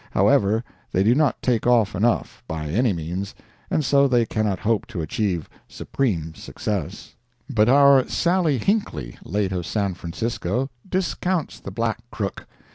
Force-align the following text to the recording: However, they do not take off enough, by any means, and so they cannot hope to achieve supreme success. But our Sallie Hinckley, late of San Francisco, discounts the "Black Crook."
However, 0.09 0.63
they 0.91 1.03
do 1.03 1.13
not 1.13 1.39
take 1.43 1.67
off 1.67 1.93
enough, 1.93 2.41
by 2.47 2.69
any 2.69 2.91
means, 2.91 3.35
and 3.69 3.85
so 3.85 4.07
they 4.07 4.25
cannot 4.25 4.57
hope 4.57 4.87
to 4.87 5.01
achieve 5.03 5.47
supreme 5.67 6.33
success. 6.33 7.13
But 7.47 7.69
our 7.69 8.07
Sallie 8.07 8.57
Hinckley, 8.57 9.19
late 9.23 9.51
of 9.51 9.63
San 9.67 9.93
Francisco, 9.93 10.71
discounts 10.89 11.59
the 11.59 11.69
"Black 11.69 11.99
Crook." 12.09 12.47